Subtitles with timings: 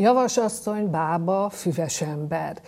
[0.00, 2.60] Javasasszony, bába, füves ember.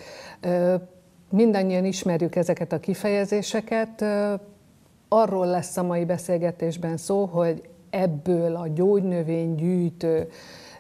[1.31, 4.05] Mindannyian ismerjük ezeket a kifejezéseket.
[5.08, 10.29] Arról lesz a mai beszélgetésben szó, hogy ebből a gyógynövény gyűjtő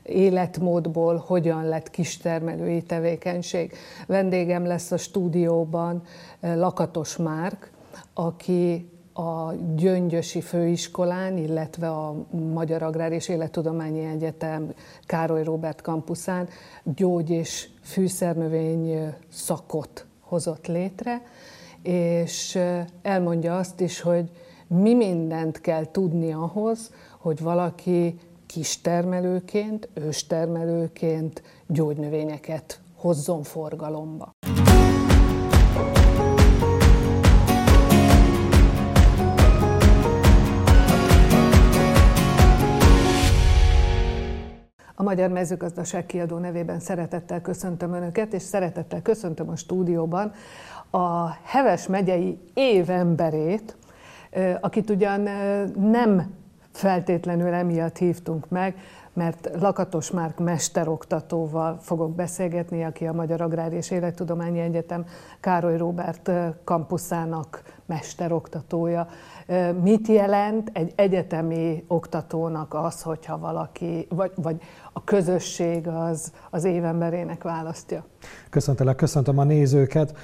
[0.02, 3.72] életmódból hogyan lett kistermelői tevékenység.
[4.06, 6.02] Vendégem lesz a stúdióban
[6.40, 7.70] Lakatos Márk,
[8.14, 14.74] aki a Gyöngyösi Főiskolán, illetve a Magyar Agrár és Élettudományi Egyetem
[15.06, 16.48] Károly Robert kampuszán
[16.84, 21.22] gyógy- és fűszernövény szakot hozott létre,
[21.82, 22.58] és
[23.02, 24.30] elmondja azt is, hogy
[24.66, 34.30] mi mindent kell tudni ahhoz, hogy valaki kistermelőként, őstermelőként gyógynövényeket hozzon forgalomba.
[45.02, 50.32] A Magyar Mezőgazdaság kiadó nevében szeretettel köszöntöm Önöket, és szeretettel köszöntöm a stúdióban
[50.90, 53.76] a Heves megyei évemberét,
[54.60, 55.20] akit ugyan
[55.76, 56.34] nem
[56.72, 58.74] feltétlenül emiatt hívtunk meg,
[59.12, 65.04] mert Lakatos Márk mesteroktatóval fogok beszélgetni, aki a Magyar Agrár és Élettudományi Egyetem
[65.40, 66.30] Károly Róbert
[66.64, 69.06] kampuszának mesteroktatója.
[69.82, 74.56] Mit jelent egy egyetemi oktatónak az, hogyha valaki, vagy, vagy
[74.92, 78.04] a közösség az, az évemberének választja?
[78.50, 80.14] Köszöntelek, köszöntöm a nézőket.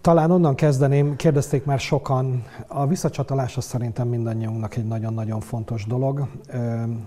[0.00, 6.28] Talán onnan kezdeném, kérdezték már sokan, a visszacsatolás az szerintem mindannyiunknak egy nagyon-nagyon fontos dolog.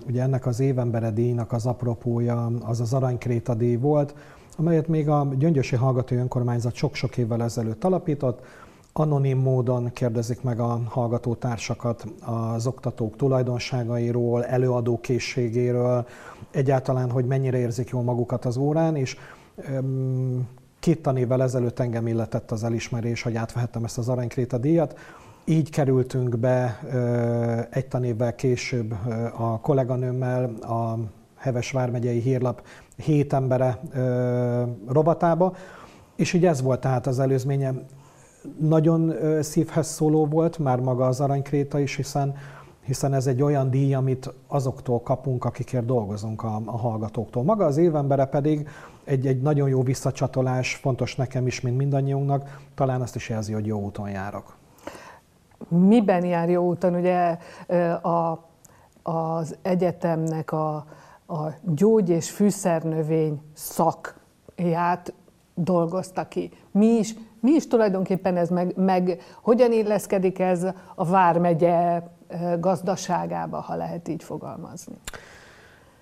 [0.07, 4.15] Ugye ennek az évembere díjnak az apropója az az Aranykréta díj volt,
[4.57, 8.39] amelyet még a Gyöngyösi Hallgatói Önkormányzat sok-sok évvel ezelőtt alapított.
[8.93, 16.07] Anonim módon kérdezik meg a hallgatótársakat az oktatók tulajdonságairól, előadókészségéről,
[16.51, 19.17] egyáltalán, hogy mennyire érzik jól magukat az órán, és
[20.85, 24.97] Két tanévvel ezelőtt engem illetett az elismerés, hogy átvehettem ezt az Aranykréta díjat.
[25.45, 26.79] Így kerültünk be
[27.69, 28.93] egy tanévvel később
[29.37, 30.97] a kolléganőmmel a
[31.35, 32.61] Heves Vármegyei Hírlap
[32.95, 33.79] hét embere
[34.87, 35.55] rovatába,
[36.15, 37.73] és így ez volt tehát az előzménye.
[38.59, 42.35] Nagyon szívhez szóló volt már maga az Aranykréta is, hiszen
[42.85, 47.43] hiszen ez egy olyan díj, amit azoktól kapunk, akikért dolgozunk a, a hallgatóktól.
[47.43, 48.67] Maga az évembere pedig
[49.03, 53.65] egy, egy nagyon jó visszacsatolás, fontos nekem is, mint mindannyiunknak, talán azt is jelzi, hogy
[53.65, 54.55] jó úton járok.
[55.67, 56.95] Miben jár jó úton?
[56.95, 57.37] Ugye
[58.01, 58.47] a,
[59.03, 60.75] az egyetemnek a,
[61.27, 65.13] a gyógy- és fűszernövény szakját
[65.53, 66.51] dolgozta ki.
[66.71, 70.63] Mi is, mi is tulajdonképpen ez, meg, meg hogyan illeszkedik ez
[70.95, 72.01] a Vármegye
[72.59, 74.95] gazdaságába, ha lehet így fogalmazni?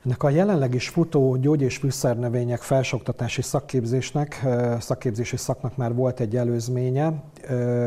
[0.05, 4.45] Ennek a jelenleg is futó gyógy- és fűszernövények felsoktatási szakképzésnek,
[4.79, 7.13] szakképzési szaknak már volt egy előzménye.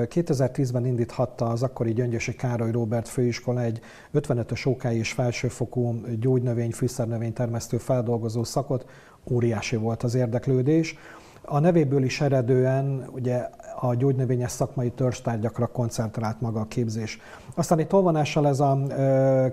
[0.08, 3.80] 2010-ben indíthatta az akkori Gyöngyösi Károly Róbert főiskola egy
[4.14, 8.86] 55-ös OK és felsőfokú gyógynövény, fűszernövény termesztő feldolgozó szakot.
[9.30, 10.98] Óriási volt az érdeklődés.
[11.42, 13.48] A nevéből is eredően ugye
[13.80, 17.18] a gyógynövényes szakmai törzstárgyakra koncentrált maga a képzés.
[17.54, 18.78] Aztán egy tolvonással ez a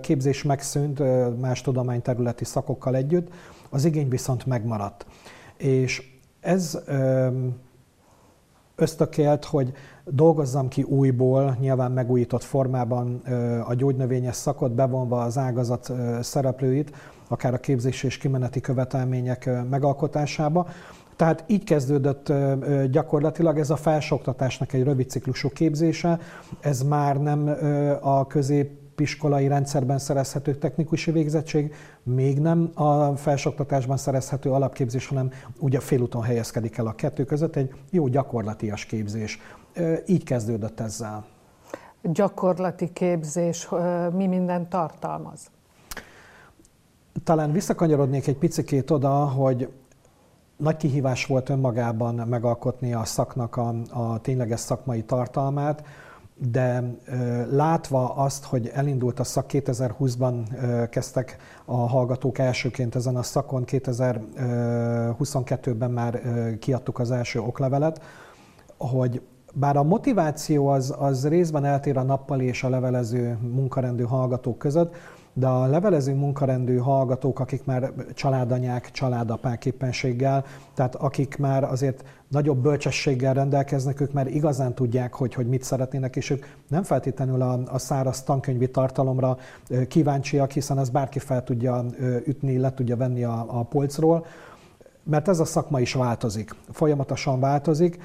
[0.00, 1.02] képzés megszűnt
[1.40, 3.28] más tudományterületi szakokkal együtt,
[3.70, 5.06] az igény viszont megmaradt.
[5.56, 6.78] És ez
[8.76, 9.72] ösztökélt, hogy
[10.04, 13.16] dolgozzam ki újból, nyilván megújított formában
[13.66, 16.92] a gyógynövényes szakot, bevonva az ágazat szereplőit,
[17.28, 20.66] akár a képzés és kimeneti követelmények megalkotásába.
[21.16, 22.32] Tehát így kezdődött
[22.90, 26.18] gyakorlatilag ez a felsoktatásnak egy rövid ciklusú képzése,
[26.60, 27.56] ez már nem
[28.00, 36.22] a középiskolai rendszerben szerezhető technikusi végzettség, még nem a felsoktatásban szerezhető alapképzés, hanem ugye félúton
[36.22, 39.38] helyezkedik el a kettő között egy jó gyakorlatias képzés.
[40.06, 41.24] Így kezdődött ezzel.
[42.02, 43.68] Gyakorlati képzés
[44.12, 45.40] mi minden tartalmaz?
[47.24, 49.68] Talán visszakanyarodnék egy picikét oda, hogy
[50.56, 55.84] nagy kihívás volt önmagában megalkotni a szaknak a, a tényleges szakmai tartalmát,
[56.50, 56.82] de
[57.50, 63.64] látva azt, hogy elindult a szak 2020-ban ö, kezdtek a hallgatók elsőként ezen a szakon,
[63.66, 66.20] 2022-ben már
[66.58, 68.02] kiadtuk az első oklevelet,
[68.78, 69.22] hogy
[69.54, 74.94] bár a motiváció az, az részben eltér a nappali és a levelező munkarendű hallgatók között,
[75.34, 80.44] de a levelező munkarendű hallgatók, akik már családanyák, családapák éppenséggel,
[80.74, 86.16] tehát akik már azért nagyobb bölcsességgel rendelkeznek, ők már igazán tudják, hogy, hogy mit szeretnének,
[86.16, 89.38] és ők nem feltétlenül a, a száraz tankönyvi tartalomra
[89.88, 91.84] kíváncsiak, hiszen ez bárki fel tudja
[92.26, 94.26] ütni, le tudja venni a, a polcról,
[95.02, 97.98] mert ez a szakma is változik, folyamatosan változik,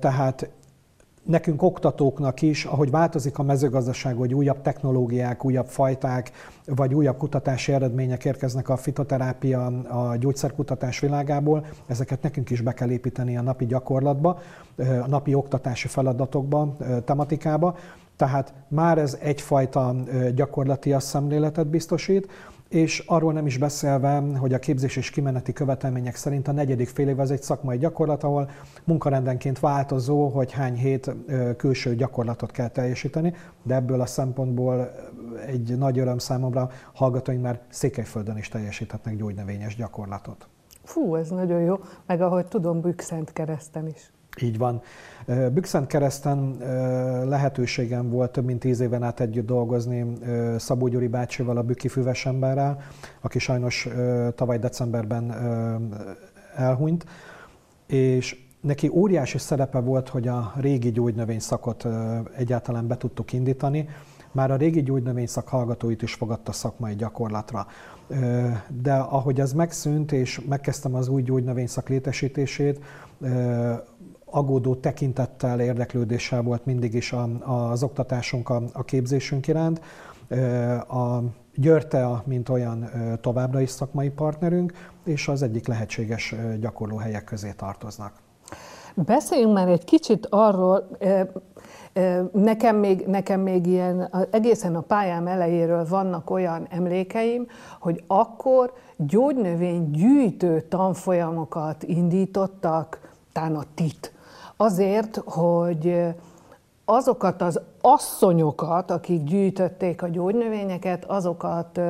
[0.00, 0.50] tehát
[1.22, 6.30] nekünk oktatóknak is, ahogy változik a mezőgazdaság, hogy újabb technológiák, újabb fajták,
[6.66, 12.90] vagy újabb kutatási eredmények érkeznek a fitoterápia, a gyógyszerkutatás világából, ezeket nekünk is be kell
[12.90, 14.38] építeni a napi gyakorlatba,
[14.76, 17.76] a napi oktatási feladatokba, tematikába.
[18.16, 19.94] Tehát már ez egyfajta
[20.34, 22.28] gyakorlati szemléletet biztosít,
[22.70, 27.08] és arról nem is beszélve, hogy a képzés és kimeneti követelmények szerint a negyedik fél
[27.08, 28.50] év az egy szakmai gyakorlat, ahol
[28.84, 31.14] munkarendenként változó, hogy hány hét
[31.56, 34.90] külső gyakorlatot kell teljesíteni, de ebből a szempontból
[35.46, 40.48] egy nagy öröm számomra hallgatóink már Székelyföldön is teljesíthetnek gyógynövényes gyakorlatot.
[40.82, 41.76] Fú, ez nagyon jó,
[42.06, 44.10] meg ahogy tudom, Bükszent kereszten is.
[44.40, 44.82] Így van.
[45.52, 46.56] Bükszent kereszten
[47.28, 50.06] lehetőségem volt több mint tíz éven át együtt dolgozni
[50.58, 52.78] Szabó Gyuri bácsival, a Bükki füves emberrel,
[53.20, 53.88] aki sajnos
[54.34, 55.34] tavaly decemberben
[56.56, 57.04] elhunyt,
[57.86, 61.86] és neki óriási szerepe volt, hogy a régi gyógynövény szakot
[62.36, 63.88] egyáltalán be tudtuk indítani.
[64.32, 67.66] Már a régi gyógynövény szak hallgatóit is fogadta szakmai gyakorlatra.
[68.82, 72.80] De ahogy ez megszűnt, és megkezdtem az új gyógynövényszak létesítését,
[74.30, 77.28] aggódó tekintettel, érdeklődéssel volt mindig is a,
[77.70, 79.80] az oktatásunk, a, a képzésünk iránt.
[80.88, 81.18] A
[81.54, 82.90] Györte, mint olyan
[83.20, 84.72] továbbra is szakmai partnerünk,
[85.04, 88.12] és az egyik lehetséges gyakorlóhelyek közé tartoznak.
[88.94, 90.88] Beszéljünk már egy kicsit arról,
[92.32, 97.46] Nekem még, nekem még ilyen, egészen a pályám elejéről vannak olyan emlékeim,
[97.80, 104.12] hogy akkor gyógynövény gyűjtő tanfolyamokat indítottak, tán a TIT,
[104.60, 106.04] azért, hogy
[106.84, 111.80] azokat az asszonyokat, akik gyűjtötték a gyógynövényeket, azokat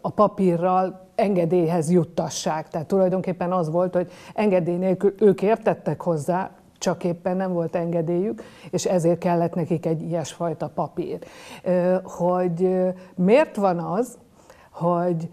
[0.00, 2.68] a papírral engedélyhez juttassák.
[2.68, 8.42] Tehát tulajdonképpen az volt, hogy engedély nélkül ők értettek hozzá, csak éppen nem volt engedélyük,
[8.70, 11.18] és ezért kellett nekik egy ilyesfajta papír.
[12.02, 12.76] Hogy
[13.14, 14.18] miért van az,
[14.70, 15.28] hogy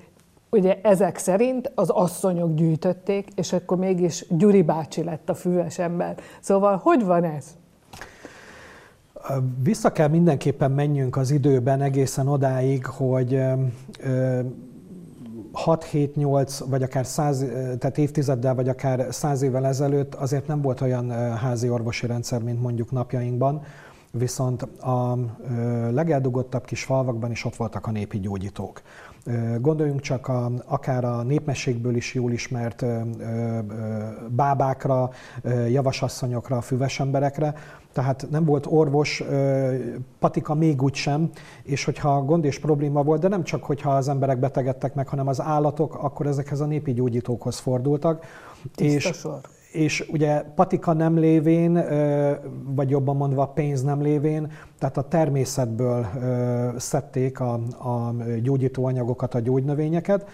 [0.52, 6.18] ugye ezek szerint az asszonyok gyűjtötték, és akkor mégis Gyuri bácsi lett a füves ember.
[6.40, 7.46] Szóval hogy van ez?
[9.64, 13.42] Vissza kell mindenképpen menjünk az időben egészen odáig, hogy
[15.66, 17.46] 6-7-8, vagy akár 100,
[17.80, 22.62] tehát évtizeddel, vagy akár 100 évvel ezelőtt azért nem volt olyan házi orvosi rendszer, mint
[22.62, 23.62] mondjuk napjainkban,
[24.12, 25.18] viszont a
[25.92, 28.82] legeldugottabb kis falvakban is ott voltak a népi gyógyítók.
[29.60, 32.86] Gondoljunk csak a, akár a népmességből is jól ismert
[34.30, 35.10] bábákra,
[35.70, 37.54] javasasszonyokra, füves emberekre,
[37.92, 39.24] tehát nem volt orvos,
[40.20, 41.30] patika még úgy sem,
[41.64, 45.28] és hogyha gond és probléma volt, de nem csak, hogyha az emberek betegedtek meg, hanem
[45.28, 48.26] az állatok, akkor ezekhez a népi gyógyítókhoz fordultak.
[48.76, 49.42] Tiszta és, sor
[49.72, 51.84] és ugye patika nem lévén,
[52.76, 56.08] vagy jobban mondva pénz nem lévén, tehát a természetből
[56.78, 60.30] szedték a, a gyógyító anyagokat, a gyógynövényeket,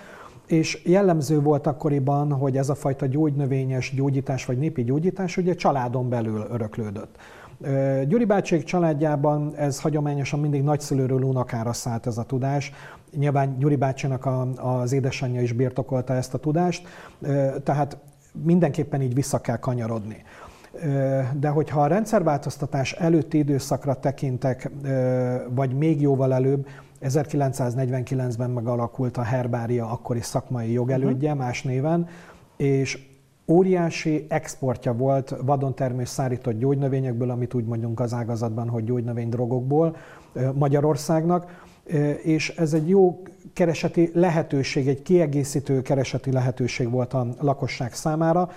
[0.47, 6.09] és jellemző volt akkoriban, hogy ez a fajta gyógynövényes gyógyítás vagy népi gyógyítás ugye családon
[6.09, 7.15] belül öröklődött.
[8.07, 12.71] Gyuri bácsék családjában ez hagyományosan mindig nagyszülőről unokára szállt ez a tudás.
[13.15, 16.87] Nyilván Gyuri bácsinak a, az édesanyja is birtokolta ezt a tudást,
[17.63, 17.97] tehát
[18.43, 20.23] mindenképpen így vissza kell kanyarodni.
[21.39, 24.71] De hogyha a rendszerváltoztatás előtti időszakra tekintek,
[25.49, 26.67] vagy még jóval előbb,
[27.01, 31.45] 1949-ben megalakult a Herbária akkori szakmai jogelődje uh-huh.
[31.45, 32.07] más néven,
[32.57, 33.05] és
[33.47, 39.95] óriási exportja volt vadontermés szárított gyógynövényekből, amit úgy mondjunk az ágazatban, hogy gyógynövénydrogokból
[40.53, 41.65] Magyarországnak,
[42.23, 43.21] és ez egy jó
[43.53, 48.49] kereseti lehetőség, egy kiegészítő kereseti lehetőség volt a lakosság számára.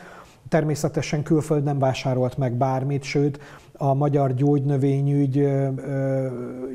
[0.48, 3.38] Természetesen külföld nem vásárolt meg bármit, sőt
[3.72, 5.48] a magyar gyógynövényügy,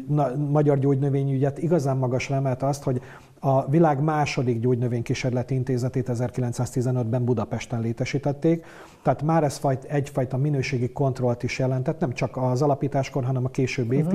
[0.08, 3.02] na, magyar gyógynövényügyet igazán magasra emelte azt, hogy
[3.40, 8.66] a világ második gyógynövénykísérleti intézetét 1915-ben Budapesten létesítették,
[9.02, 13.50] tehát már ez fajt, egyfajta minőségi kontrollt is jelentett, nem csak az alapításkor, hanem a
[13.50, 14.12] későbbi uh-huh.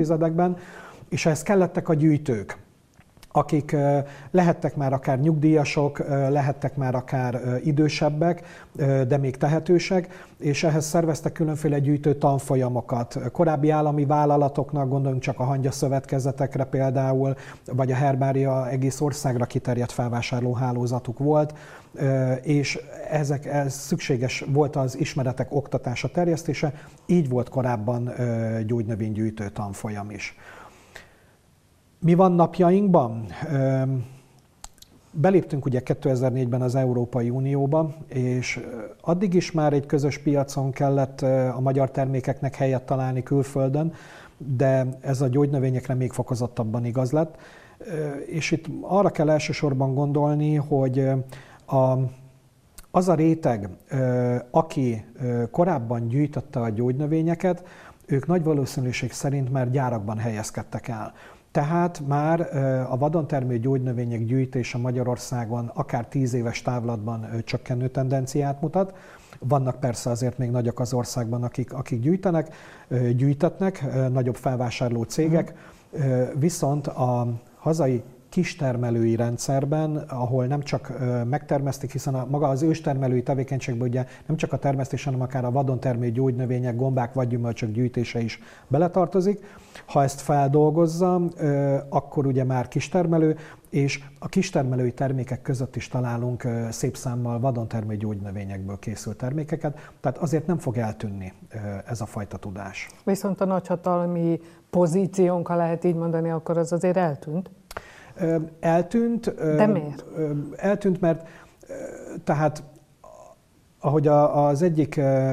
[1.11, 2.57] És ehhez kellettek a gyűjtők
[3.31, 3.75] akik
[4.31, 8.65] lehettek már akár nyugdíjasok, lehettek már akár idősebbek,
[9.07, 13.19] de még tehetősek, és ehhez szerveztek különféle gyűjtő tanfolyamokat.
[13.31, 19.91] Korábbi állami vállalatoknak, gondoljunk csak a hangya szövetkezetekre például, vagy a Herbária egész országra kiterjedt
[19.91, 21.53] felvásárló hálózatuk volt,
[22.41, 26.73] és ezek, ez szükséges volt az ismeretek oktatása, terjesztése,
[27.05, 28.11] így volt korábban
[28.65, 30.35] gyógynövénygyűjtő tanfolyam is.
[32.03, 33.25] Mi van napjainkban?
[35.11, 38.59] Beléptünk ugye 2004-ben az Európai Unióba, és
[39.01, 41.21] addig is már egy közös piacon kellett
[41.55, 43.93] a magyar termékeknek helyet találni külföldön,
[44.37, 47.35] de ez a gyógynövényekre még fokozottabban igaz lett.
[48.25, 51.07] És itt arra kell elsősorban gondolni, hogy
[51.65, 51.97] a,
[52.91, 53.69] az a réteg,
[54.51, 55.05] aki
[55.51, 57.63] korábban gyűjtötte a gyógynövényeket,
[58.05, 61.13] ők nagy valószínűség szerint már gyárakban helyezkedtek el.
[61.51, 62.55] Tehát már
[62.89, 68.95] a vadontermő gyógynövények gyűjtése Magyarországon akár tíz éves távlatban csökkenő tendenciát mutat.
[69.39, 72.53] Vannak persze azért még nagyok az országban, akik, akik gyűjtenek,
[73.15, 75.53] gyűjtetnek, nagyobb felvásárló cégek,
[76.35, 77.27] viszont a
[77.57, 80.93] hazai kistermelői rendszerben, ahol nem csak
[81.29, 85.51] megtermesztik, hiszen a, maga az őstermelői tevékenységben ugye nem csak a termesztés, hanem akár a
[85.51, 89.45] vadon termő gyógynövények, gombák vagy gyümölcsök gyűjtése is beletartozik.
[89.85, 91.21] Ha ezt feldolgozza,
[91.89, 93.37] akkor ugye már kistermelő,
[93.69, 100.47] és a kistermelői termékek között is találunk szép számmal vadontermő gyógynövényekből készült termékeket, tehát azért
[100.47, 101.33] nem fog eltűnni
[101.85, 102.89] ez a fajta tudás.
[103.03, 107.49] Viszont a nagyhatalmi pozíciónk, ha lehet így mondani, akkor az azért eltűnt?
[108.59, 109.35] Eltűnt.
[109.35, 110.03] De miért?
[110.55, 111.27] Eltűnt, mert
[112.23, 112.63] tehát
[113.79, 114.89] ahogy az egyik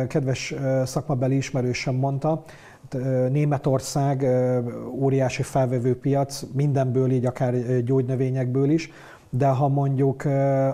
[0.09, 0.55] kedves
[0.85, 2.45] szakmabeli ismerősem mondta,
[3.31, 4.27] Németország
[4.91, 8.91] óriási felvevő piac, mindenből, így akár gyógynövényekből is,
[9.31, 10.25] de ha mondjuk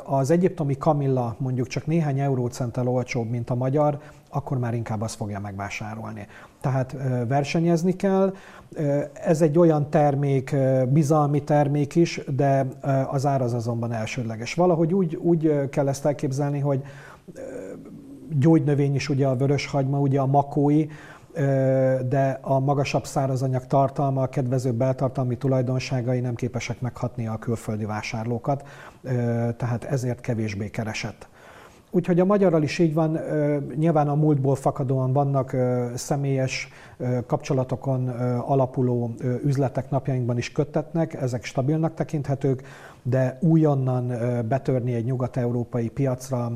[0.04, 3.98] az egyiptomi kamilla mondjuk csak néhány eurócenttel olcsóbb, mint a magyar,
[4.30, 6.26] akkor már inkább azt fogja megvásárolni.
[6.60, 6.96] Tehát
[7.28, 8.34] versenyezni kell.
[9.12, 10.56] Ez egy olyan termék,
[10.88, 12.66] bizalmi termék is, de
[13.10, 14.54] az ár az azonban elsődleges.
[14.54, 16.82] Valahogy úgy, úgy kell ezt elképzelni, hogy
[18.38, 20.86] gyógynövény is ugye a vöröshagyma, ugye a makói,
[22.08, 28.66] de a magasabb szárazanyag tartalma, a kedvező beltartalmi tulajdonságai nem képesek meghatni a külföldi vásárlókat,
[29.56, 31.28] tehát ezért kevésbé keresett.
[31.90, 33.18] Úgyhogy a magyarral is így van,
[33.76, 35.56] nyilván a múltból fakadóan vannak
[35.94, 36.68] személyes
[37.26, 39.14] kapcsolatokon alapuló
[39.44, 42.62] üzletek napjainkban is köttetnek, ezek stabilnak tekinthetők,
[43.02, 44.12] de újonnan
[44.48, 46.52] betörni egy nyugat-európai piacra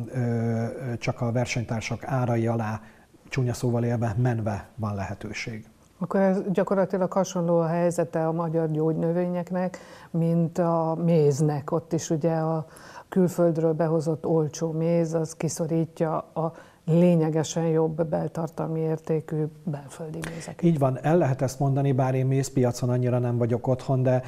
[0.99, 2.81] csak a versenytársak árai alá
[3.29, 5.69] csúnya szóval élve menve van lehetőség.
[5.99, 9.79] Akkor ez gyakorlatilag hasonló a helyzete a magyar gyógynövényeknek,
[10.11, 11.71] mint a méznek.
[11.71, 12.67] Ott is ugye a
[13.09, 16.53] külföldről behozott olcsó méz, az kiszorítja a
[16.89, 20.63] lényegesen jobb beltartalmi értékű belföldi mézeket.
[20.63, 24.23] Így van, el lehet ezt mondani, bár én mézpiacon annyira nem vagyok otthon, de...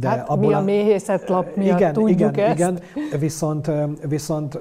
[0.00, 2.58] de hát abból mi a méhészetlap miatt igen, tudjuk igen, ezt.
[2.58, 2.78] Igen,
[3.20, 3.70] viszont,
[4.08, 4.60] viszont,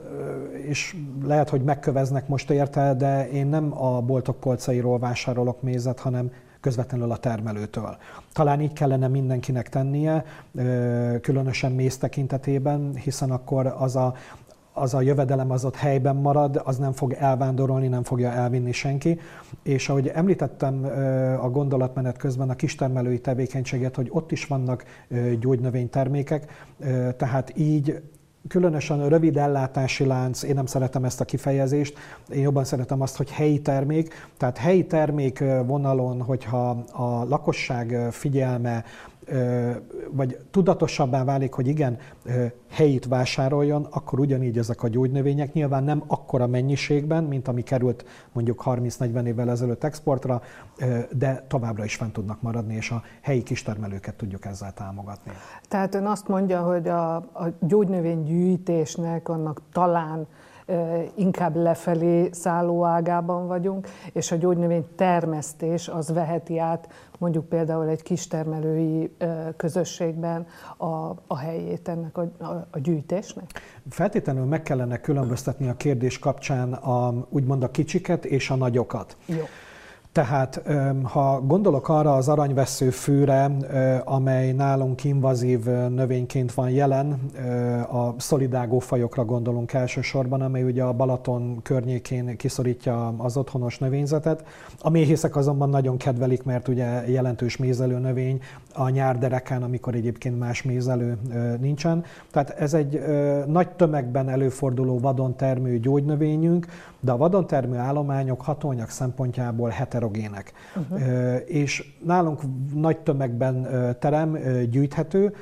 [0.68, 6.32] és lehet, hogy megköveznek most érte, de én nem a boltok polcairól vásárolok mézet, hanem
[6.62, 7.98] közvetlenül a termelőtől.
[8.34, 10.25] Talán így kellene mindenkinek tennie,
[11.22, 14.13] különösen méz tekintetében, hiszen akkor az a,
[14.79, 19.19] az a jövedelem az ott helyben marad, az nem fog elvándorolni, nem fogja elvinni senki.
[19.63, 20.83] És ahogy említettem
[21.41, 24.83] a gondolatmenet közben a kistermelői tevékenységet, hogy ott is vannak
[25.39, 26.67] gyógynövénytermékek,
[27.17, 28.01] tehát így
[28.48, 31.98] különösen a rövid ellátási lánc, én nem szeretem ezt a kifejezést,
[32.29, 34.13] én jobban szeretem azt, hogy helyi termék.
[34.38, 38.83] Tehát helyi termék vonalon, hogyha a lakosság figyelme
[40.12, 41.98] vagy tudatosabbá válik, hogy igen,
[42.69, 48.63] helyit vásároljon, akkor ugyanígy ezek a gyógynövények nyilván nem akkora mennyiségben, mint ami került mondjuk
[48.65, 50.41] 30-40 évvel ezelőtt exportra,
[51.12, 55.31] de továbbra is fent tudnak maradni, és a helyi kistermelőket tudjuk ezzel támogatni.
[55.67, 60.27] Tehát ön azt mondja, hogy a, a gyógynövénygyűjtésnek annak talán
[61.15, 68.01] inkább lefelé szálló ágában vagyunk, és a gyógynövény termesztés az veheti át mondjuk például egy
[68.01, 69.15] kistermelői
[69.57, 70.47] közösségben
[70.77, 70.85] a,
[71.27, 73.45] a helyét ennek a, a, a gyűjtésnek?
[73.89, 79.17] Feltétlenül meg kellene különböztetni a kérdés kapcsán a, úgymond a kicsiket és a nagyokat.
[79.25, 79.43] Jó.
[80.11, 80.61] Tehát
[81.03, 83.51] ha gondolok arra az aranyvesző fűre,
[84.05, 87.19] amely nálunk invazív növényként van jelen,
[87.91, 94.43] a szolidágó fajokra gondolunk elsősorban, amely ugye a Balaton környékén kiszorítja az otthonos növényzetet.
[94.81, 98.41] A méhészek azonban nagyon kedvelik, mert ugye jelentős mézelő növény
[98.73, 101.17] a nyár derekán, amikor egyébként más mézelő
[101.59, 102.03] nincsen.
[102.31, 103.03] Tehát ez egy
[103.47, 106.65] nagy tömegben előforduló vadon termő gyógynövényünk,
[106.99, 109.69] de a vadon termő állományok hatóanyag szempontjából
[110.00, 110.53] heterogének.
[110.75, 111.41] Uh-huh.
[111.46, 112.41] És nálunk
[112.74, 113.68] nagy tömegben
[114.00, 114.38] terem,
[114.70, 115.34] gyűjthető,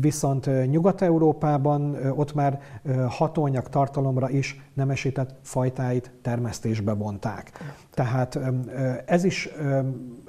[0.00, 2.60] viszont Nyugat-Európában ott már
[3.08, 7.52] hatóanyag tartalomra is nemesített fajtáit termesztésbe vonták.
[7.94, 8.38] Tehát
[9.06, 9.48] ez is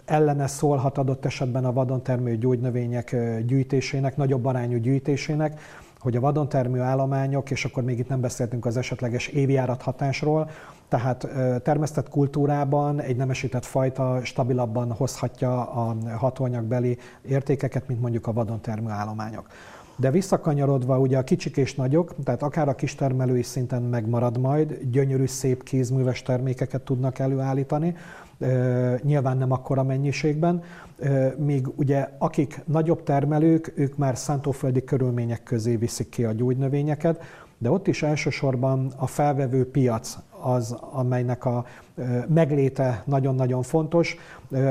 [0.06, 3.16] ellene szólhat adott esetben a vadon termő gyógynövények
[3.46, 5.60] gyűjtésének, nagyobb arányú gyűjtésének,
[6.00, 10.50] hogy a vadon termő állományok, és akkor még itt nem beszéltünk az esetleges évjárat hatásról,
[10.88, 11.28] tehát
[11.64, 18.90] termesztett kultúrában egy nemesített fajta stabilabban hozhatja a hatóanyagbeli értékeket, mint mondjuk a vadon termő
[18.90, 19.48] állományok.
[19.96, 25.26] De visszakanyarodva ugye a kicsik és nagyok, tehát akár a kistermelői szinten megmarad majd, gyönyörű,
[25.26, 27.96] szép kézműves termékeket tudnak előállítani,
[29.02, 30.64] nyilván nem akkora mennyiségben,
[31.38, 37.24] míg ugye akik nagyobb termelők, ők már szántóföldi körülmények közé viszik ki a gyógynövényeket,
[37.58, 41.66] de ott is elsősorban a felvevő piac az, amelynek a
[42.28, 44.18] megléte nagyon-nagyon fontos.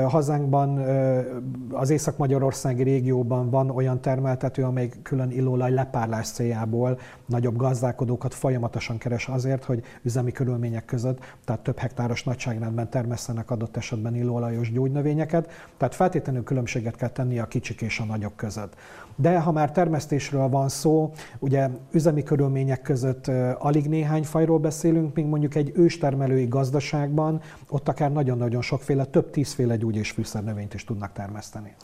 [0.07, 0.77] Hazánkban,
[1.71, 9.27] az Észak-Magyarországi régióban van olyan termeltető, amely külön illóolaj lepárlás céljából nagyobb gazdálkodókat folyamatosan keres
[9.27, 15.51] azért, hogy üzemi körülmények között, tehát több hektáros nagyságrendben termesztenek adott esetben illóolajos gyógynövényeket.
[15.77, 18.73] Tehát feltétlenül különbséget kell tenni a kicsik és a nagyok között.
[19.15, 25.25] De ha már termesztésről van szó, ugye üzemi körülmények között alig néhány fajról beszélünk, míg
[25.25, 27.18] mondjuk egy őstermelői gazdaságban
[27.69, 31.75] ott akár nagyon-nagyon sokféle, több tízféle gyógy és fűszernövényt is tudnak termeszteni.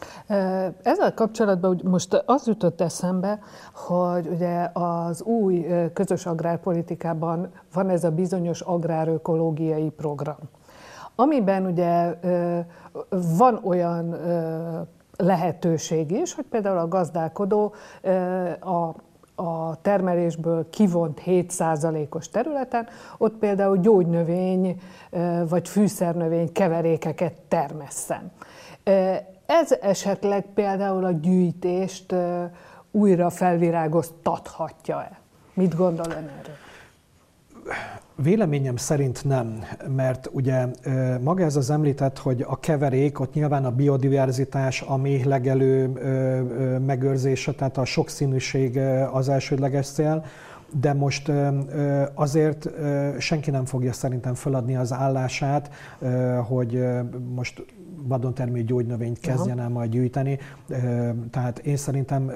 [0.82, 3.39] Ezzel kapcsolatban most az jutott eszembe,
[3.74, 10.38] hogy ugye az új közös agrárpolitikában van ez a bizonyos agrárökológiai program,
[11.15, 12.20] amiben ugye
[13.38, 14.15] van olyan
[15.18, 17.74] lehetőség is, hogy például a gazdálkodó
[18.60, 18.92] a
[19.36, 22.88] a termelésből kivont 7%-os területen,
[23.18, 24.82] ott például gyógynövény
[25.50, 28.32] vagy fűszernövény keverékeket termesszen.
[29.46, 32.15] Ez esetleg például a gyűjtést
[32.92, 35.20] újra felvirágoztathatja-e?
[35.54, 36.56] Mit gondol ön erről?
[38.24, 39.63] Véleményem szerint nem,
[39.95, 40.65] mert ugye
[41.22, 45.88] maga ez az említett, hogy a keverék, ott nyilván a biodiverzitás, a méhlegelő
[46.86, 48.77] megőrzése, tehát a sokszínűség
[49.12, 50.25] az elsődleges cél,
[50.79, 51.31] de most
[52.13, 52.69] azért
[53.19, 55.69] senki nem fogja szerintem feladni az állását,
[56.48, 56.85] hogy
[57.35, 57.66] most
[58.07, 60.40] vadontermő gyógynövényt kezdjen el majd gyűjteni.
[61.31, 62.31] Tehát én szerintem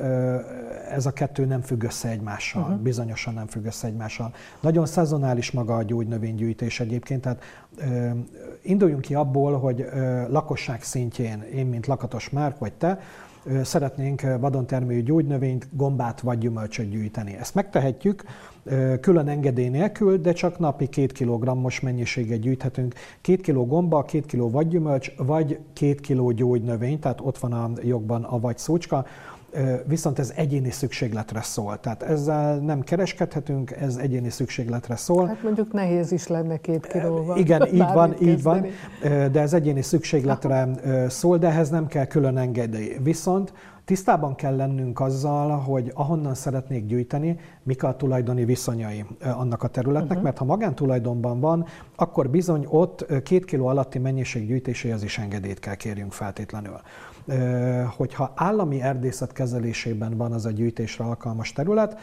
[0.89, 2.77] ez a kettő nem függ össze egymással, uh-huh.
[2.77, 4.33] bizonyosan nem függ össze egymással.
[4.59, 7.43] Nagyon szezonális maga a gyógynövénygyűjtés egyébként, tehát
[8.61, 9.85] induljunk ki abból, hogy
[10.27, 12.99] lakosság szintjén, én mint lakatos Márk vagy te,
[13.63, 17.35] szeretnénk vadontermő gyógynövényt, gombát vagy gyümölcsöt gyűjteni.
[17.39, 18.23] Ezt megtehetjük,
[19.01, 22.93] külön engedély nélkül, de csak napi 2 kg-os mennyiséget gyűjthetünk.
[23.21, 24.81] 2 kg gomba, 2 kg vagy
[25.17, 29.05] vagy 2 kg gyógynövény, tehát ott van a jogban a vagy szócska,
[29.87, 31.79] viszont ez egyéni szükségletre szól.
[31.79, 35.27] Tehát ezzel nem kereskedhetünk, ez egyéni szükségletre szól.
[35.27, 37.37] Hát mondjuk nehéz is lenne két kilóval.
[37.37, 38.31] Igen, így van, kezdeni.
[38.31, 38.65] így van,
[39.31, 40.69] de ez egyéni szükségletre
[41.07, 42.97] szól, de ehhez nem kell külön engedély.
[43.03, 43.53] Viszont
[43.89, 50.09] Tisztában kell lennünk azzal, hogy ahonnan szeretnék gyűjteni, mik a tulajdoni viszonyai annak a területnek,
[50.09, 50.23] uh-huh.
[50.23, 55.75] mert ha magántulajdonban van, akkor bizony ott két kiló alatti mennyiség gyűjtéséhez is engedélyt kell
[55.75, 56.79] kérjünk feltétlenül.
[57.97, 61.99] Hogyha állami erdészet kezelésében van az a gyűjtésre alkalmas terület,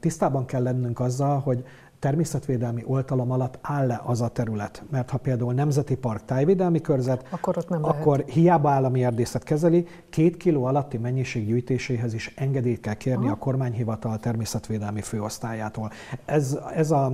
[0.00, 1.64] tisztában kell lennünk azzal, hogy
[2.02, 4.82] természetvédelmi oltalom alatt áll-e az a terület.
[4.90, 8.32] Mert ha például Nemzeti Park tájvédelmi körzet, akkor, ott nem akkor lehet.
[8.32, 13.32] hiába állami erdészet kezeli, két kiló alatti mennyiség gyűjtéséhez is engedélyt kell kérni Aha.
[13.32, 15.90] a kormányhivatal természetvédelmi főosztályától.
[16.24, 17.12] Ez, ez a,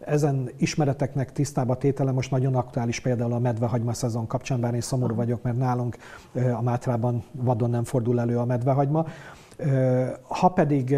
[0.00, 5.14] ezen ismereteknek tisztába tétele most nagyon aktuális például a medvehagyma szezon kapcsán, bár én szomorú
[5.14, 5.96] vagyok, mert nálunk
[6.52, 9.06] a Mátrában vadon nem fordul elő a medvehagyma.
[10.22, 10.96] Ha pedig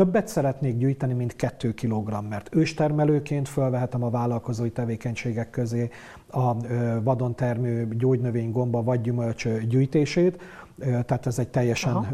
[0.00, 5.90] többet szeretnék gyűjteni, mint 2 kg, mert őstermelőként felvehetem a vállalkozói tevékenységek közé
[6.30, 6.54] a
[7.00, 10.42] vadon termő gyógynövény, gomba vagy gyümölcs gyűjtését,
[10.80, 12.06] tehát ez egy teljesen Aha.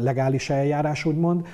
[0.00, 1.46] legális eljárás, úgymond.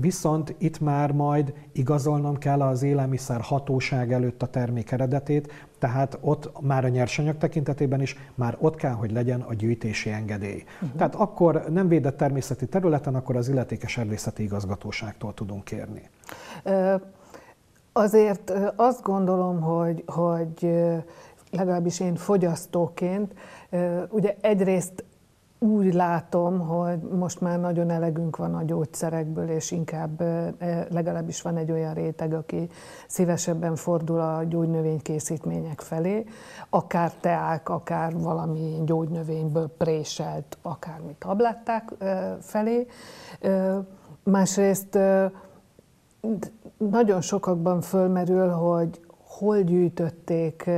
[0.00, 6.60] Viszont itt már majd igazolnom kell az élelmiszer hatóság előtt a termék eredetét, tehát ott
[6.60, 10.64] már a nyersanyag tekintetében is már ott kell, hogy legyen a gyűjtési engedély.
[10.74, 10.96] Uh-huh.
[10.96, 14.42] Tehát akkor nem védett természeti területen, akkor az illetékes erdészeti
[15.00, 16.08] igazgatóságtól tudunk kérni.
[17.92, 20.70] Azért azt gondolom, hogy, hogy
[21.50, 23.34] legalábbis én fogyasztóként,
[24.10, 25.04] ugye egyrészt
[25.58, 30.20] úgy látom, hogy most már nagyon elegünk van a gyógyszerekből, és inkább
[30.90, 32.68] legalábbis van egy olyan réteg, aki
[33.06, 36.24] szívesebben fordul a gyógynövénykészítmények felé,
[36.70, 41.90] akár teák, akár valami gyógynövényből préselt, akármi tabletták
[42.40, 42.86] felé.
[44.30, 44.98] Másrészt
[46.76, 50.70] nagyon sokakban fölmerül, hogy hol gyűjtötték,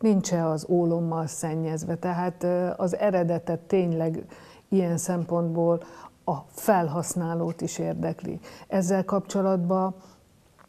[0.00, 1.94] nincs-e az ólommal szennyezve.
[1.94, 4.24] Tehát az eredetet tényleg
[4.68, 5.82] ilyen szempontból
[6.24, 8.40] a felhasználót is érdekli.
[8.68, 9.94] Ezzel kapcsolatban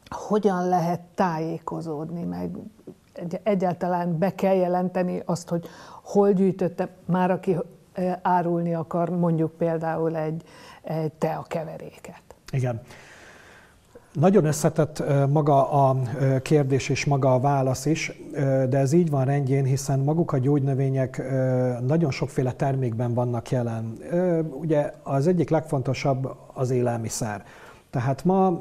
[0.09, 2.57] hogyan lehet tájékozódni, meg
[3.43, 5.65] egyáltalán be kell jelenteni azt, hogy
[6.03, 7.57] hol gyűjtötte, már aki
[8.21, 10.43] árulni akar mondjuk például egy,
[10.81, 12.24] egy teakeveréket.
[12.55, 12.81] Igen.
[14.13, 15.97] Nagyon összetett maga a
[16.41, 18.21] kérdés és maga a válasz is,
[18.69, 21.21] de ez így van rendjén, hiszen maguk a gyógynövények
[21.87, 23.97] nagyon sokféle termékben vannak jelen.
[24.59, 27.43] Ugye az egyik legfontosabb az élelmiszer.
[27.89, 28.59] Tehát ma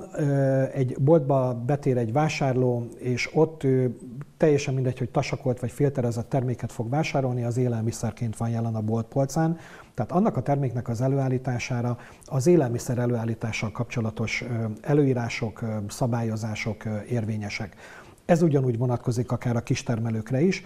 [0.72, 3.96] egy boltba betér egy vásárló, és ott ő
[4.37, 9.59] teljesen mindegy, hogy tasakolt vagy filterezett terméket fog vásárolni, az élelmiszerként van jelen a boltpolcán.
[9.94, 14.44] Tehát annak a terméknek az előállítására az élelmiszer előállítással kapcsolatos
[14.80, 17.76] előírások, szabályozások érvényesek.
[18.24, 20.64] Ez ugyanúgy vonatkozik akár a kistermelőkre is,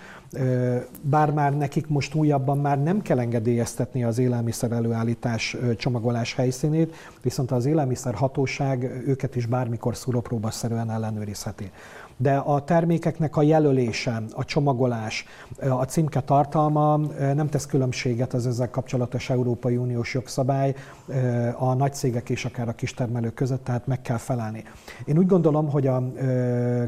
[1.03, 7.51] bár már nekik most újabban már nem kell engedélyeztetni az élelmiszer előállítás csomagolás helyszínét, viszont
[7.51, 11.71] az élelmiszer hatóság őket is bármikor szúrópróbaszerűen ellenőrizheti
[12.20, 15.24] de a termékeknek a jelölése, a csomagolás,
[15.68, 16.96] a címke tartalma
[17.35, 20.74] nem tesz különbséget az ezzel kapcsolatos Európai Uniós jogszabály
[21.59, 24.64] a nagy cégek és akár a kistermelők között, tehát meg kell felelni.
[25.04, 26.02] Én úgy gondolom, hogy a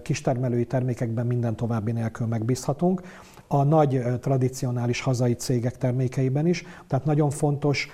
[0.02, 3.02] kistermelői termékekben minden további nélkül megbízhatunk,
[3.46, 7.88] a nagy tradicionális hazai cégek termékeiben is, tehát nagyon fontos,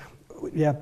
[0.52, 0.80] ugye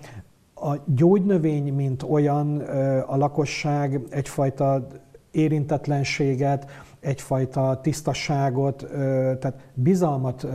[0.55, 2.61] a gyógynövény, mint olyan,
[3.07, 4.87] a lakosság egyfajta
[5.35, 6.67] érintetlenséget,
[7.01, 8.87] egyfajta tisztasságot,
[9.39, 10.47] tehát bizalmat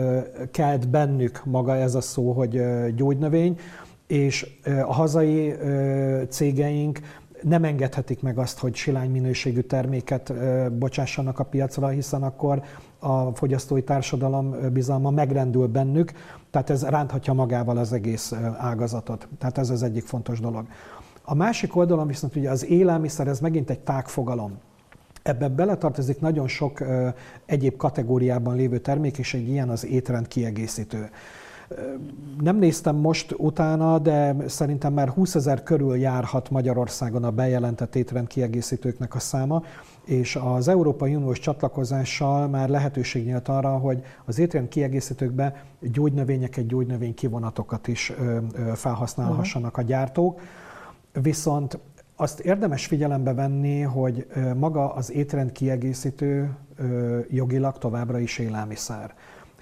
[0.52, 2.62] kelt bennük maga ez a szó, hogy
[2.96, 3.60] gyógynövény,
[4.08, 5.56] és a hazai
[6.30, 7.00] cégeink
[7.42, 10.34] nem engedhetik meg azt, hogy silány minőségű terméket
[10.74, 12.62] bocsássanak a piacra, hiszen akkor
[13.00, 16.12] a fogyasztói társadalom bizalma megrendül bennük,
[16.52, 19.28] tehát ez ránthatja magával az egész ágazatot.
[19.38, 20.65] Tehát ez az egyik fontos dolog.
[21.24, 24.58] A másik oldalon viszont ugye az élelmiszer, ez megint egy tágfogalom.
[25.30, 26.84] Ebbe beletartozik nagyon sok
[27.46, 31.10] egyéb kategóriában lévő termék, és egy ilyen az étrend kiegészítő.
[32.39, 38.28] Nem néztem most utána, de szerintem már 20 ezer körül járhat Magyarországon a bejelentett étrend
[38.28, 39.63] kiegészítőknek a száma,
[40.06, 47.13] és az Európai Uniós csatlakozással már lehetőség nyílt arra, hogy az étrend kiegészítőkbe gyógynövényeket, gyógynövény
[47.13, 48.13] kivonatokat is
[48.74, 50.42] felhasználhassanak a gyártók.
[51.22, 51.80] Viszont
[52.21, 54.27] azt érdemes figyelembe venni, hogy
[54.58, 56.55] maga az étrend kiegészítő
[57.29, 59.13] jogilag továbbra is élelmiszer.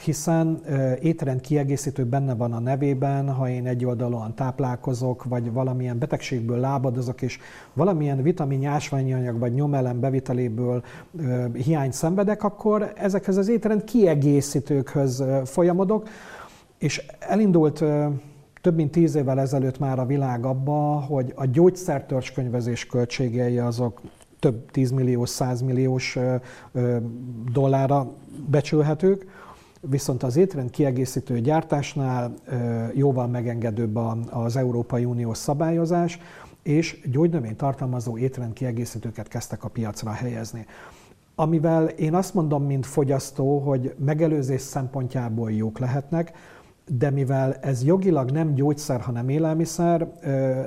[0.03, 0.61] Hiszen
[1.01, 7.21] étrend kiegészítő benne van a nevében, ha én egy oldalon táplálkozok, vagy valamilyen betegségből lábadozok,
[7.21, 7.39] és
[7.73, 10.83] valamilyen vitamin, ásványi anyag vagy nyomelem beviteléből
[11.53, 16.07] hiányt szenvedek, akkor ezekhez az étrend kiegészítőkhöz folyamodok,
[16.77, 17.83] és elindult
[18.61, 24.01] több mint tíz évvel ezelőtt már a világ abba, hogy a gyógyszertörzskönyvezés költségei azok
[24.39, 26.17] több tízmilliós, százmilliós
[27.51, 28.11] dollárra
[28.49, 29.25] becsülhetők,
[29.81, 32.33] viszont az étrend kiegészítő gyártásnál
[32.93, 36.19] jóval megengedőbb az Európai Uniós szabályozás,
[36.63, 40.65] és gyógynövény tartalmazó étrend kiegészítőket kezdtek a piacra helyezni.
[41.35, 46.33] Amivel én azt mondom, mint fogyasztó, hogy megelőzés szempontjából jók lehetnek,
[46.87, 50.07] de mivel ez jogilag nem gyógyszer, hanem élelmiszer,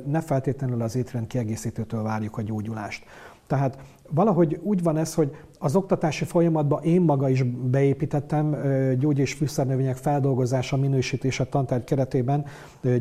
[0.06, 3.04] ne feltétlenül az étrend kiegészítőtől várjuk a gyógyulást.
[3.46, 3.78] Tehát
[4.10, 8.56] valahogy úgy van ez, hogy az oktatási folyamatban én maga is beépítettem
[8.98, 12.44] gyógy- és fűszernövények feldolgozása, minősítése tantárgy keretében,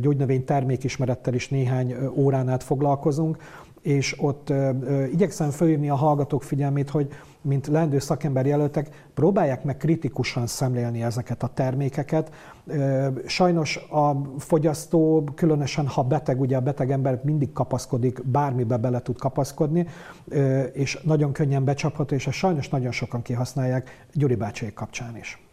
[0.02, 3.38] gyógynövény termékismerettel is néhány órán át foglalkozunk,
[3.82, 4.54] és ott
[5.12, 7.08] igyekszem fölhívni a hallgatók figyelmét, hogy
[7.42, 12.32] mint leendő szakember jelöltek, próbálják meg kritikusan szemlélni ezeket a termékeket.
[13.26, 19.20] Sajnos a fogyasztó, különösen ha beteg, ugye a beteg ember mindig kapaszkodik, bármibe bele tud
[19.20, 19.88] kapaszkodni,
[20.74, 25.49] és nagyon könnyen becsapható, és ezt sajnos nagyon sokan kihasználják Gyuri bácsi kapcsán is.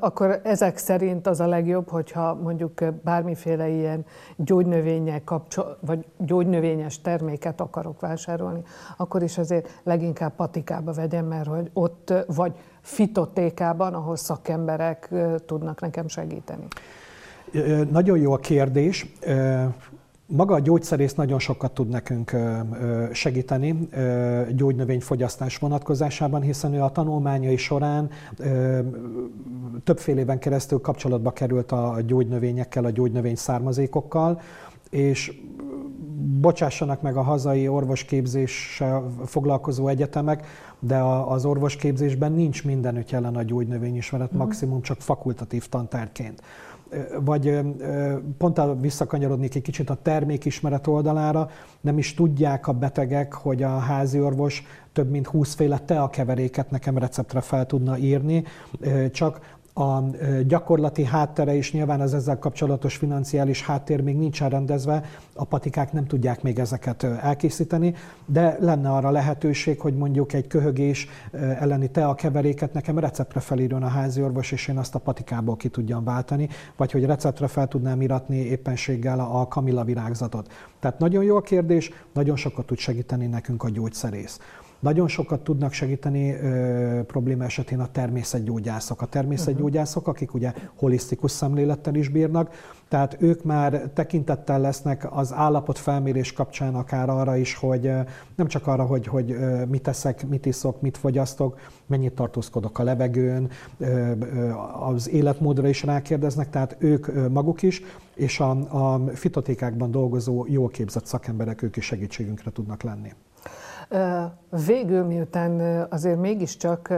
[0.00, 4.04] Akkor ezek szerint az a legjobb, hogyha mondjuk bármiféle ilyen
[4.36, 8.62] gyógynövények kapcsol, vagy gyógynövényes terméket akarok vásárolni,
[8.96, 15.14] akkor is azért leginkább patikába vegyem, mert hogy ott vagy fitotékában, ahol szakemberek
[15.46, 16.66] tudnak nekem segíteni.
[17.90, 19.06] Nagyon jó a kérdés.
[20.26, 22.36] Maga a gyógyszerész nagyon sokat tud nekünk
[23.12, 23.88] segíteni
[24.50, 28.10] gyógynövényfogyasztás vonatkozásában, hiszen ő a tanulmányai során
[29.84, 34.40] többféle éven keresztül kapcsolatba került a gyógynövényekkel, a gyógynövény származékokkal,
[34.90, 35.40] és
[36.40, 40.46] bocsássanak meg a hazai orvosképzéssel foglalkozó egyetemek,
[40.78, 44.42] de az orvosképzésben nincs mindenütt jelen a gyógynövényismeret, uh-huh.
[44.42, 46.42] maximum csak fakultatív tantárként
[47.20, 47.60] vagy
[48.38, 51.50] pont visszakanyarodnék egy kicsit a termékismeret oldalára,
[51.80, 56.98] nem is tudják a betegek, hogy a házi orvos több mint 20 féle teakeveréket nekem
[56.98, 58.44] receptre fel tudna írni,
[59.12, 59.40] csak
[59.74, 60.00] a
[60.46, 65.04] gyakorlati háttere is nyilván az ezzel kapcsolatos financiális háttér még nincsen rendezve,
[65.34, 67.94] a patikák nem tudják még ezeket elkészíteni,
[68.26, 74.22] de lenne arra lehetőség, hogy mondjuk egy köhögés elleni teakeveréket nekem receptre felírjon a házi
[74.22, 78.36] orvos, és én azt a patikából ki tudjam váltani, vagy hogy receptre fel tudnám iratni
[78.36, 80.52] éppenséggel a kamilla virágzatot.
[80.80, 84.38] Tehát nagyon jó a kérdés, nagyon sokat tud segíteni nekünk a gyógyszerész.
[84.82, 89.02] Nagyon sokat tudnak segíteni ö, probléma esetén a természetgyógyászok.
[89.02, 92.50] A természetgyógyászok, akik ugye holisztikus szemlélettel is bírnak,
[92.88, 97.90] tehát ők már tekintettel lesznek az állapot felmérés kapcsán akár arra is, hogy
[98.34, 99.36] nem csak arra, hogy, hogy
[99.68, 103.50] mit teszek, mit iszok, mit fogyasztok, mennyit tartózkodok a levegőn,
[104.80, 107.82] az életmódra is rákérdeznek, tehát ők maguk is,
[108.14, 108.50] és a,
[108.94, 113.12] a fitotékákban dolgozó, jól képzett szakemberek, ők is segítségünkre tudnak lenni.
[114.66, 116.92] Végül, miután azért mégiscsak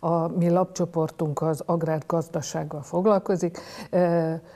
[0.00, 3.58] a mi lapcsoportunk az agrárgazdasággal foglalkozik,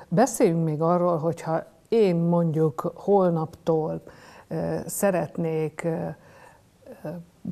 [0.09, 4.03] beszéljünk még arról, hogyha én mondjuk holnaptól
[4.87, 5.89] szeretnék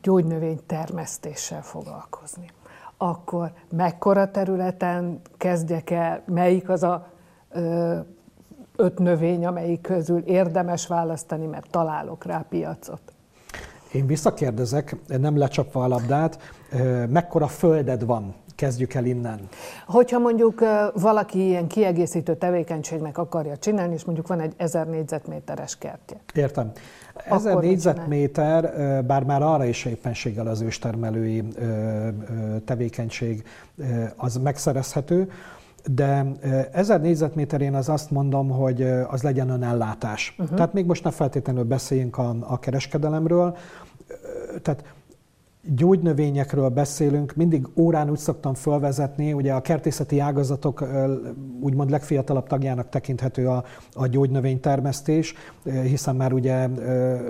[0.02, 2.50] gyógynövény termesztéssel foglalkozni,
[2.96, 7.08] akkor mekkora területen kezdjek el, melyik az a
[8.76, 13.15] öt növény, amelyik közül érdemes választani, mert találok rá piacot?
[13.96, 16.38] Én visszakérdezek, nem lecsapva a labdát,
[17.08, 18.34] mekkora földed van?
[18.54, 19.40] Kezdjük el innen.
[19.86, 26.16] Hogyha mondjuk valaki ilyen kiegészítő tevékenységnek akarja csinálni, és mondjuk van egy 1000 négyzetméteres kertje.
[26.34, 26.72] Értem.
[27.14, 31.42] 1000 négyzetméter, bár már arra is éppenséggel az őstermelői
[32.64, 33.44] tevékenység
[34.16, 35.30] az megszerezhető,
[35.90, 36.26] de
[36.72, 40.34] ezer négyzetméterén az azt mondom, hogy az legyen önellátás.
[40.38, 40.56] Uh-huh.
[40.56, 43.56] Tehát még most ne feltétlenül beszéljünk a, a kereskedelemről,
[44.62, 44.84] tehát
[45.74, 50.88] gyógynövényekről beszélünk, mindig órán úgy szoktam felvezetni, ugye a kertészeti ágazatok
[51.60, 55.34] úgymond legfiatalabb tagjának tekinthető a, a gyógynövénytermesztés,
[55.82, 56.68] hiszen már ugye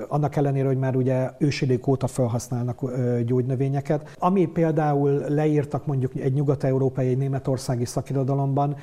[0.09, 2.81] annak ellenére, hogy már ugye ősidők óta felhasználnak
[3.25, 4.17] gyógynövényeket.
[4.19, 8.77] Ami például leírtak mondjuk egy nyugat-európai, egy németországi szakirodalomban,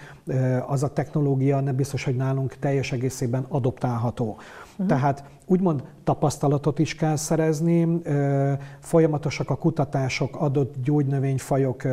[0.67, 4.37] az a technológia nem biztos, hogy nálunk teljes egészében adoptálható.
[4.73, 4.87] Uh-huh.
[4.87, 8.01] Tehát úgymond tapasztalatot is kell szerezni,
[8.79, 11.83] folyamatosak a kutatások adott gyógynövényfajok,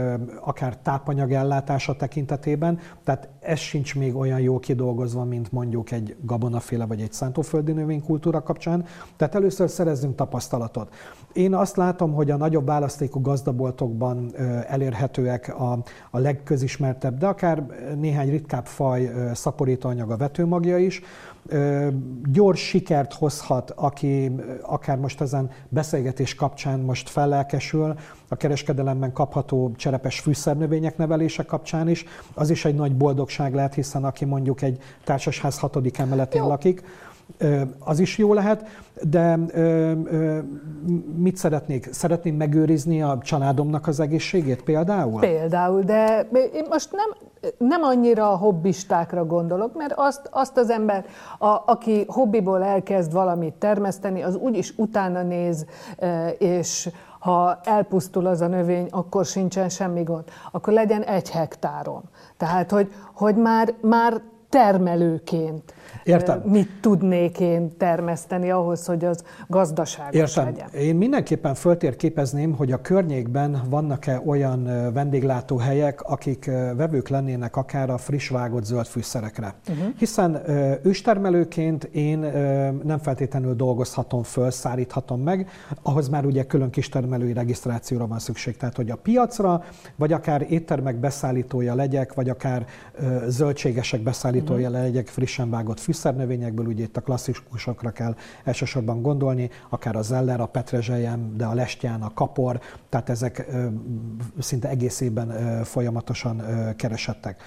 [0.41, 6.87] akár tápanyag ellátása tekintetében, tehát ez sincs még olyan jó kidolgozva, mint mondjuk egy gabonaféle
[6.87, 8.85] vagy egy szántóföldi növénykultúra kapcsán.
[9.17, 10.95] Tehát először szerezzünk tapasztalatot.
[11.33, 14.33] Én azt látom, hogy a nagyobb választékú gazdaboltokban
[14.69, 15.79] elérhetőek a,
[16.11, 21.03] a legközismertebb, de akár néhány ritkább faj szaporítóanyag a vetőmagja is,
[22.33, 24.31] gyors sikert hozhat, aki
[24.63, 27.95] akár most ezen beszélgetés kapcsán most fellelkesül,
[28.29, 34.05] a kereskedelemben kapható cserepes fűszernövények nevelése kapcsán is, az is egy nagy boldogság lehet, hiszen
[34.05, 36.49] aki mondjuk egy társasház hatodik emeletén Jó.
[36.49, 36.83] lakik,
[37.79, 38.67] az is jó lehet,
[39.03, 39.39] de
[41.17, 41.89] mit szeretnék?
[41.93, 45.21] Szeretném megőrizni a családomnak az egészségét például?
[45.21, 51.05] Például, de én most nem, nem annyira a hobbistákra gondolok, mert azt, azt az ember,
[51.39, 55.67] a, aki hobbiból elkezd valamit termeszteni, az úgyis utána néz,
[56.39, 60.25] és ha elpusztul az a növény, akkor sincsen semmi gond.
[60.51, 62.03] Akkor legyen egy hektáron.
[62.37, 65.75] Tehát, hogy, hogy már, már termelőként
[66.11, 66.43] Értem.
[66.45, 70.45] mit tudnék én termeszteni ahhoz, hogy az gazdaságos Értem.
[70.45, 70.69] legyen.
[70.73, 78.29] Én mindenképpen föltérképezném, hogy a környékben vannak-e olyan vendéglátóhelyek, akik vevők lennének akár a friss
[78.29, 79.55] vágott zöld fűszerekre.
[79.69, 79.87] Uh-huh.
[79.99, 80.43] Hiszen
[80.83, 82.19] őstermelőként én
[82.85, 85.49] nem feltétlenül dolgozhatom föl, száríthatom meg,
[85.83, 88.57] ahhoz már ugye külön kistermelői regisztrációra van szükség.
[88.57, 89.65] Tehát, hogy a piacra,
[89.97, 92.67] vagy akár éttermek beszállítója legyek, vagy akár
[93.27, 94.85] zöldségesek beszállítója uh-huh.
[94.85, 100.47] legyek frissen vágott fűszernövényekből, ugye itt a klasszikusokra kell elsősorban gondolni, akár a zeller, a
[100.47, 103.47] petrezselyem, de a lestján, a kapor, tehát ezek
[104.39, 106.43] szinte egész évben folyamatosan
[106.77, 107.43] keresettek.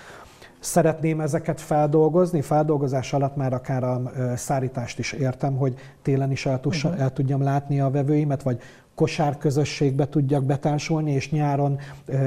[0.60, 4.02] Szeretném ezeket feldolgozni, feldolgozás alatt már akár a
[4.36, 7.02] szárítást is értem, hogy télen is el, tud, uh-huh.
[7.02, 8.62] el tudjam látni a vevőimet, vagy
[8.96, 11.80] kosárközösségbe tudjak betársulni, és nyáron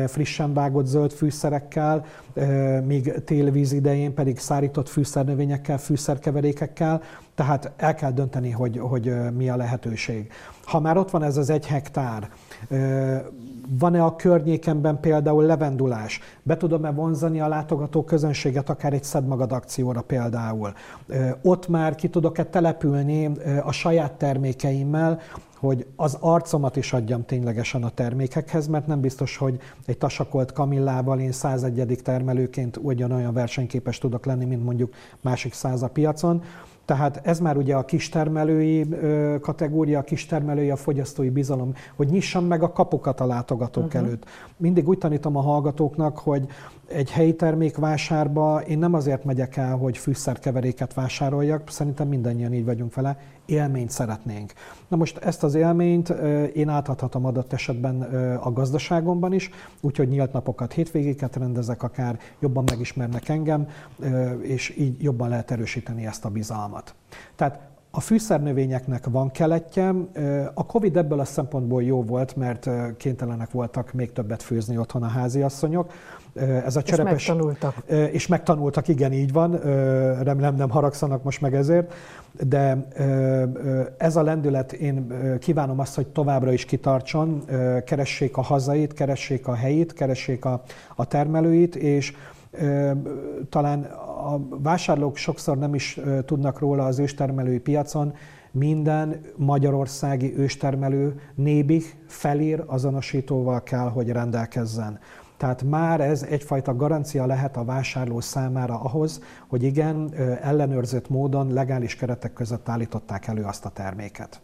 [0.07, 2.05] frissen vágott zöld fűszerekkel,
[2.85, 7.03] míg télvíz idején pedig szárított fűszernövényekkel, fűszerkeverékekkel,
[7.35, 10.31] tehát el kell dönteni, hogy, hogy mi a lehetőség.
[10.65, 12.29] Ha már ott van ez az egy hektár,
[13.79, 16.21] van-e a környékemben például levendulás?
[16.43, 20.73] Be tudom-e vonzani a látogató közönséget akár egy szedmagad akcióra például?
[21.43, 23.31] Ott már ki tudok-e települni
[23.65, 25.21] a saját termékeimmel,
[25.59, 31.21] hogy az arcomat is adjam ténylegesen a termékekhez, mert nem biztos, hogy egy tasakolt kamillával
[31.21, 32.01] én 101.
[32.03, 36.43] termelőként ugyanolyan versenyképes tudok lenni, mint mondjuk másik száz a piacon.
[36.87, 38.89] Tehát ez már ugye a kistermelői
[39.41, 44.03] kategória, a kistermelői, a fogyasztói bizalom, hogy nyissam meg a kapukat a látogatók uh-huh.
[44.03, 44.25] előtt.
[44.57, 46.47] Mindig úgy tanítom a hallgatóknak, hogy
[46.89, 52.95] egy helyi termékvásárba én nem azért megyek el, hogy fűszerkeveréket vásároljak, szerintem mindannyian így vagyunk
[52.95, 54.53] vele, élményt szeretnénk.
[54.89, 56.09] Na most ezt az élményt
[56.55, 58.03] én átadhatom adott esetben
[58.43, 63.69] a gazdaságomban is, úgyhogy nyílt napokat, hétvégéket rendezek akár, jobban megismernek engem,
[64.41, 66.95] és így jobban lehet erősíteni ezt a bizalmat.
[67.37, 69.95] Tehát a fűszernövényeknek van keletje.
[70.55, 75.07] A Covid ebből a szempontból jó volt, mert kénytelenek voltak még többet főzni otthon a
[75.07, 75.93] háziasszonyok.
[76.65, 77.83] Ez a cserepes, és megtanultak.
[78.13, 79.59] És megtanultak, igen, így van.
[80.23, 81.95] Remélem nem haragszanak most meg ezért.
[82.43, 82.87] De
[83.99, 87.45] ez a lendület, én kívánom azt, hogy továbbra is kitartson,
[87.85, 90.63] keressék a hazait, keressék a helyét, keressék a,
[90.95, 92.13] a termelőit, és
[93.49, 93.83] talán
[94.25, 98.15] a vásárlók sokszor nem is tudnak róla az őstermelői piacon,
[98.51, 104.99] minden magyarországi őstermelő nébig felír azonosítóval kell, hogy rendelkezzen.
[105.37, 111.97] Tehát már ez egyfajta garancia lehet a vásárló számára ahhoz, hogy igen, ellenőrzött módon, legális
[111.97, 114.41] keretek között állították elő azt a terméket.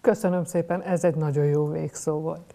[0.00, 2.54] Köszönöm szépen, ez egy nagyon jó végszó volt.